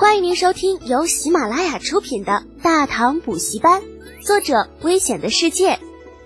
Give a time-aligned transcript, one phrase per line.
[0.00, 3.82] 欢迎您收听由喜马拉雅出品的《大唐补习班》，
[4.24, 5.78] 作者：危险的世界，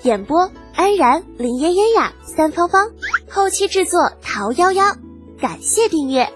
[0.05, 2.93] 演播：安然、林嫣嫣呀、三芳芳，
[3.29, 4.97] 后期制作：桃夭夭。
[5.41, 6.29] 感谢订阅。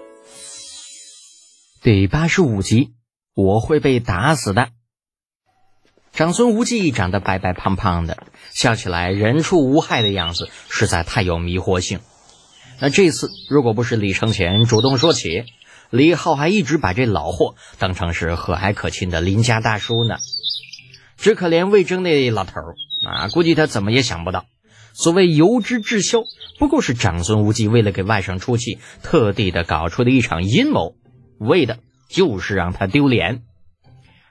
[1.81, 2.91] 第八十五集，
[3.33, 4.67] 我会被打死的。
[6.11, 8.17] 长孙无忌长得白白胖胖的，
[8.51, 12.01] 笑起来人畜无害的样子，实在太有迷惑性。
[12.81, 15.45] 那这次如果不是李承前主动说起，
[15.89, 20.17] 李浩还一直把这老货当成是和蔼可亲的邻家大叔呢。
[21.17, 24.45] 只可怜魏征那老头儿啊，估计他怎么也想不到，
[24.93, 26.23] 所谓油脂滞销，
[26.57, 30.95] 不过是长孙无忌为了给外甥出气，特地的搞出的一场阴谋，
[31.39, 33.43] 为的就是让他丢脸。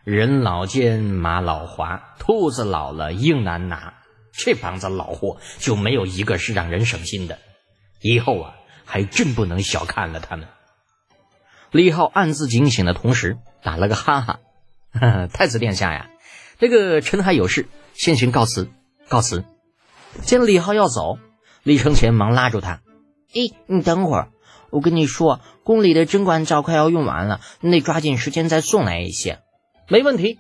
[0.05, 3.95] 人老奸，马老滑，兔子老了硬难拿。
[4.33, 7.39] 这帮子老货就没有一个是让人省心的。
[8.01, 8.55] 以后啊，
[8.85, 10.47] 还真不能小看了他们。
[11.71, 14.41] 李浩暗自警醒的同时，打了个哈哈
[15.33, 16.09] ：“太子殿下呀，
[16.59, 18.71] 这个臣还有事，先行告辞，
[19.09, 19.45] 告辞。”
[20.25, 21.19] 见李浩要走，
[21.63, 22.81] 李承前忙拉住他
[23.35, 24.31] ：“哎，你等会儿，
[24.71, 29.41] 我跟你说，宫里的针管皂快要用完了，你得抓紧时间再送来一些。”
[29.89, 30.39] 没问题，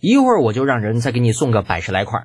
[0.00, 2.22] 一会儿我就让人再给你送个百十来块。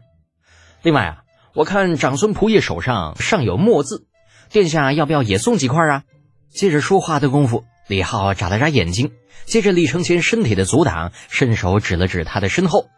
[0.82, 4.08] 另外啊，我看长孙仆爷手上尚有墨字，
[4.50, 6.04] 殿下要不要也送几块啊？
[6.50, 9.12] 借着说话的功夫，李浩眨了眨眼睛，
[9.46, 12.90] 借着李承前身体的阻挡，伸手指了指他的身后。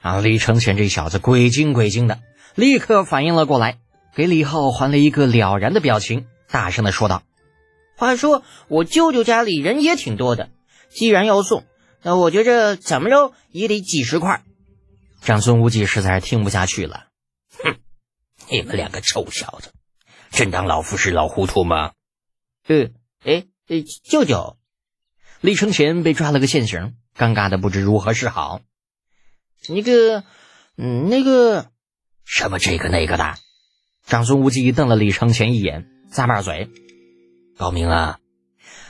[0.00, 2.20] 啊，李承前这小子鬼精鬼精的，
[2.54, 3.78] 立刻反应了过来，
[4.14, 7.22] 给李浩还了一个了然的表情，大声的说道
[7.96, 10.50] ：“话说我舅舅家里人也挺多的，
[10.90, 11.64] 既然要送。”
[12.06, 14.42] 那我觉着怎么着也得几十块。
[15.22, 17.06] 长孙无忌实在是听不下去了，
[17.62, 17.76] 哼！
[18.50, 19.72] 你们两个臭小子，
[20.30, 21.92] 真当老夫是老糊涂吗？
[22.68, 22.92] 嗯，
[23.24, 24.58] 哎，哎，舅舅，
[25.40, 28.60] 李承前被抓了个现行，尴尬的不知如何是好。
[29.68, 30.24] 那个，
[30.76, 31.70] 嗯，那个，
[32.24, 33.34] 什么这个那个的？
[34.06, 36.70] 长孙无忌瞪了李承前一眼，咂巴嘴
[37.56, 38.18] ：“高明啊，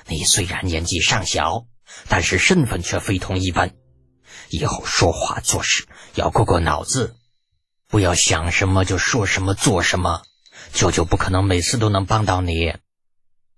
[0.09, 1.67] 你虽然年纪尚小。”
[2.09, 3.77] 但是身份却非同一般，
[4.49, 7.15] 以后说话做事要过过脑子，
[7.87, 10.23] 不要想什么就说什么做什么。
[10.73, 12.75] 舅舅不可能每次都能帮到你。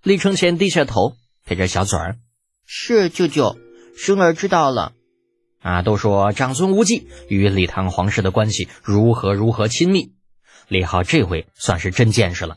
[0.06, 2.16] 李承前低下头，撇着小嘴儿
[2.64, 3.58] ：“是舅舅，
[3.96, 4.92] 生儿知道了。”
[5.60, 10.12] 啊，都说长孙无忌与李唐皇室的关系如何如何亲密，
[10.68, 12.56] 李浩这回算是真见识了。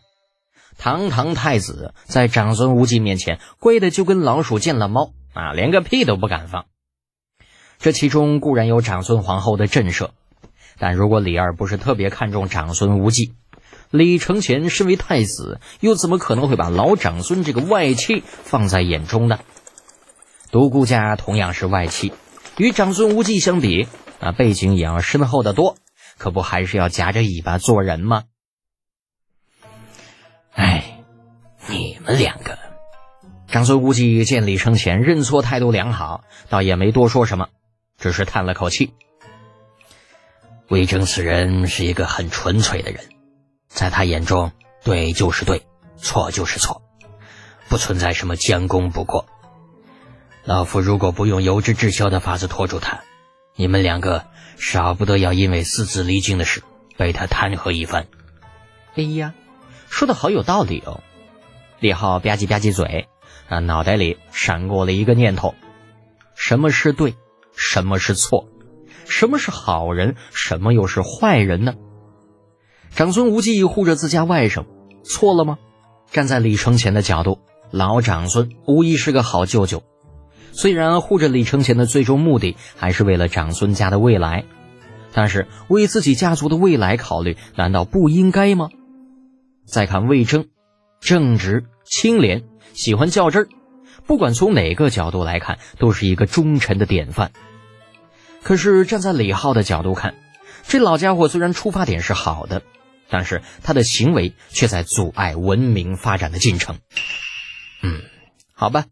[0.77, 5.11] 堂堂太子在长孙无忌面前乖的就跟老鼠见了猫。
[5.33, 6.67] 啊，连个屁都不敢放。
[7.79, 10.11] 这其中固然有长孙皇后的震慑，
[10.77, 13.33] 但如果李二不是特别看重长孙无忌，
[13.91, 19.39] 李承乾身为太子，又怎么可能会把老长孙这个外戚放在眼中呢？
[20.51, 22.13] 独孤家同样是外戚，
[22.57, 23.87] 与长孙无忌相比，
[24.19, 25.75] 啊，背景也要深厚的多，
[26.17, 28.23] 可不还是要夹着尾巴做人吗？
[30.53, 31.03] 哎，
[31.67, 32.57] 你们两个。
[33.47, 37.47] 长孙无忌见李承乾认错态度良好，倒也没多说什么，
[37.97, 38.93] 只是叹了口气。
[40.67, 43.03] 魏征此人是一个很纯粹的人，
[43.69, 44.51] 在他眼中，
[44.83, 45.65] 对就是对，
[45.95, 46.81] 错就是错，
[47.69, 49.25] 不存在什么将功补过。
[50.43, 52.99] 老夫如果不用油脂滞销的法子拖住他，
[53.55, 54.25] 你们两个
[54.57, 56.63] 少不得要因为私自离京的事
[56.97, 58.07] 被他弹劾一番。
[58.95, 59.33] 哎呀，
[59.87, 61.01] 说的好有道理哦！
[61.79, 63.07] 李浩吧唧吧唧嘴。
[63.47, 65.55] 啊，脑袋里闪过了一个念头：
[66.35, 67.15] 什么是对，
[67.55, 68.47] 什么是错，
[69.07, 71.73] 什么是好人，什么又是坏人呢？
[72.95, 74.65] 长孙无忌护着自家外甥，
[75.03, 75.57] 错了吗？
[76.11, 77.39] 站在李承乾的角度，
[77.71, 79.83] 老长孙无疑是个好舅舅。
[80.51, 84.43] 虽然护着李承乾的最终目的还是为了长孙家的未来，
[85.13, 88.69] 但是为自己家族的未来考虑，难道不应该吗？
[89.65, 90.47] 再看魏征，
[90.99, 92.43] 正直清廉。
[92.73, 93.47] 喜欢较真儿，
[94.05, 97.31] 不管从哪个角度来看，都是一个忠臣的典范。
[98.41, 100.15] 可是站在李浩的角度看，
[100.67, 102.63] 这老家伙虽然出发点是好的，
[103.09, 106.77] 但是他的行为却在阻碍文明发展的进程。
[107.81, 108.01] 嗯，
[108.53, 108.85] 好吧，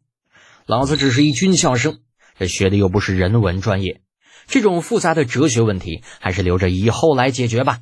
[0.66, 2.00] 老子只是一军校生，
[2.40, 4.02] 这学的又不是人文专业，
[4.48, 7.80] 这种复杂的哲学问题还是留着以后来解决吧。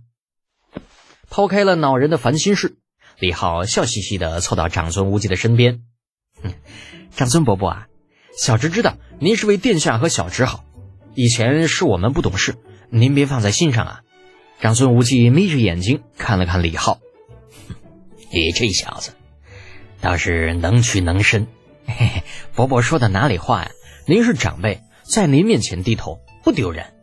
[1.30, 2.78] 抛开了恼人的烦心事，
[3.18, 5.82] 李浩笑嘻嘻的凑到长孙无忌的身边。
[7.16, 7.88] 长孙伯伯啊，
[8.38, 10.66] 小侄知道您是为殿下和小侄好，
[11.16, 12.56] 以前是我们不懂事，
[12.90, 14.02] 您别放在心上啊。
[14.60, 17.00] 长孙无忌眯着眼睛看了看李浩，
[18.32, 19.12] 你这小子
[20.02, 21.48] 倒是能屈能伸。
[21.86, 22.24] 嘿嘿，
[22.56, 23.72] 伯伯说的哪里话呀？
[24.08, 26.94] 您是长辈，在您面前低头不丢人。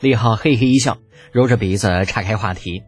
[0.00, 0.98] 李浩嘿嘿一笑，
[1.32, 2.82] 揉着鼻子岔开话题。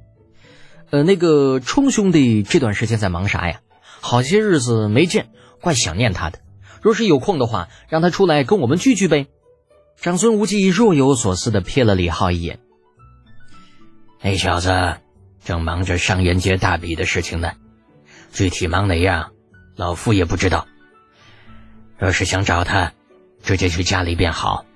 [0.90, 3.60] 呃，那个冲兄弟这段时间在忙啥呀？
[4.00, 5.30] 好些日子没见，
[5.60, 6.38] 怪想念他的。
[6.80, 9.26] 若是有空的话，让他出来跟我们聚聚呗。
[10.00, 12.60] 长孙无忌若有所思的瞥了李浩一眼。
[14.26, 14.96] 那小子
[15.44, 17.52] 正忙着上元节大比的事情呢，
[18.32, 19.30] 具体忙哪样，
[19.76, 20.66] 老夫也不知道。
[21.96, 22.92] 若是想找他，
[23.44, 24.66] 直接去家里便好。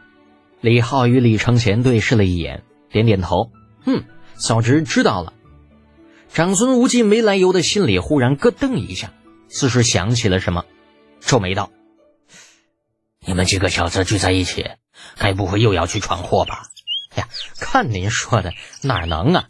[0.60, 2.62] 李浩与李承前对视了一眼，
[2.92, 3.50] 点点头。
[3.86, 4.04] 嗯，
[4.36, 5.32] 小侄知道了。
[6.32, 9.12] 长孙无忌没来由的心里忽然咯噔一下，
[9.48, 10.64] 似是想起了什么，
[11.18, 11.72] 皱眉道
[13.26, 14.70] ：“你们几个小子聚在一起，
[15.18, 16.68] 该不会又要去闯祸吧？”
[17.16, 17.28] 呀，
[17.58, 18.52] 看您说的，
[18.82, 19.48] 哪能啊？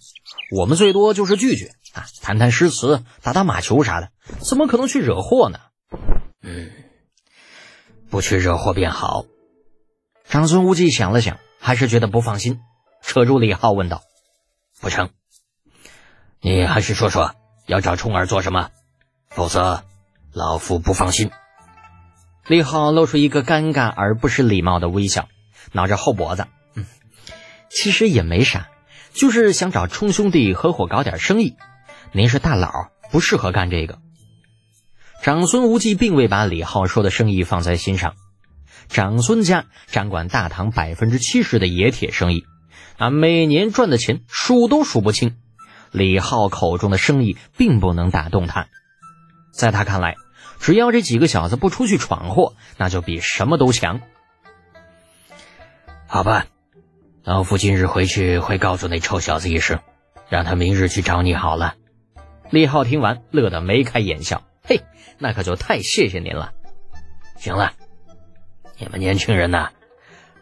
[0.56, 5.58] 我们最多就是聚聚啊，谈谈诗词，打打马球啥的，怎么可能去惹祸呢？
[6.42, 6.70] 嗯，
[8.10, 9.24] 不去惹祸便好。
[10.24, 12.60] 长孙无忌想了想，还是觉得不放心，
[13.02, 14.02] 扯住李浩问道
[14.80, 15.10] ：“不成，
[16.40, 17.34] 你还是说说
[17.66, 18.70] 要找冲儿做什么？
[19.28, 19.82] 否则，
[20.32, 21.30] 老夫不放心。”
[22.46, 25.28] 李浩露出一个尴尬而不失礼貌的微笑，
[25.72, 26.46] 挠着后脖子。
[27.70, 28.68] 其实也没啥，
[29.14, 31.56] 就是想找冲兄弟合伙搞点生意。
[32.12, 33.98] 您是大佬，不适合干这个。
[35.22, 38.16] 长孙无忌并未把李浩说的生意放在心上。
[38.88, 42.44] 长孙家掌管大唐百分之七十的冶铁生意，
[42.98, 45.36] 啊，每年赚的钱数都数不清。
[45.92, 48.66] 李浩口中的生意并不能打动他。
[49.52, 50.16] 在他看来，
[50.58, 54.00] 只要这几个小子不出去闯祸，那就比什么都强。
[56.06, 56.46] 好吧。
[57.22, 59.78] 老夫今日回去会告诉那臭小子一声，
[60.30, 61.74] 让他明日去找你好了。
[62.50, 64.42] 李浩听完，乐得眉开眼笑。
[64.62, 64.80] 嘿，
[65.18, 66.54] 那可就太谢谢您了。
[67.36, 67.74] 行了，
[68.78, 69.68] 你们年轻人呐，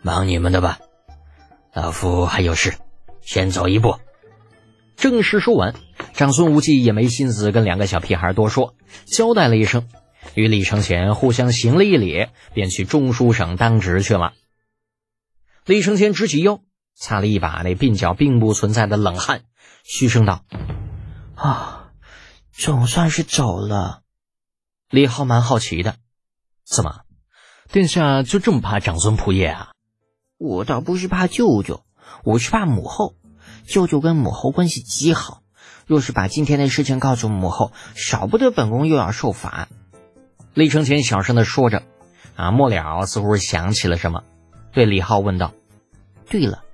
[0.03, 0.79] 忙你们的吧。
[1.75, 2.75] 老夫还有事，
[3.23, 3.99] 先走一步。
[4.97, 5.75] 正事说完，
[6.15, 9.89] 长孙无忌也没心思跟两个小屁孩多说，交代了一声，
[10.35, 14.33] 与李承前互相行了一礼，便去中书省当值去了。
[15.67, 16.61] 李承前直起腰。
[17.01, 19.43] 擦了一把那鬓角并不存在的冷汗，
[19.85, 20.43] 嘘声道
[21.37, 21.93] ：“啊，
[22.53, 24.03] 总算是走了。”
[24.91, 25.95] 李浩蛮好奇的
[26.67, 27.03] ：“怎么，
[27.71, 29.71] 殿下就这么怕长孙仆夜啊
[30.39, 31.85] ？”“我倒不是怕舅舅，
[32.25, 33.15] 我是怕母后。
[33.65, 35.43] 舅舅跟母后关系极好，
[35.87, 39.69] 若是把今天的事情告诉母后，少不得本宫又要受罚。”
[40.53, 41.85] 李承前小声的说着，
[42.35, 44.25] 啊，末了似乎想起了什么，
[44.73, 45.53] 对李浩问道
[46.29, 46.65] ：“对了。”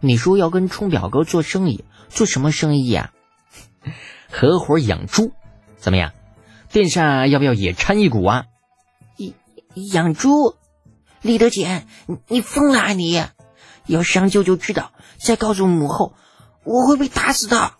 [0.00, 3.12] 你说要跟冲表哥做生意，做什么生意呀？
[4.30, 5.32] 合伙养猪，
[5.76, 6.12] 怎么样？
[6.70, 8.46] 殿下要不要也掺一股啊？
[9.74, 10.56] 养猪？
[11.22, 11.86] 李德简，
[12.28, 13.22] 你疯了啊你！
[13.86, 16.14] 要是让舅舅知道，再告诉母后，
[16.64, 17.72] 我会被打死的。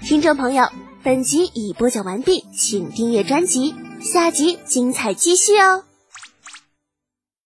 [0.00, 0.70] 听众朋友，
[1.02, 5.84] 本集已播讲完毕，请订阅专辑，下集精彩继续哦。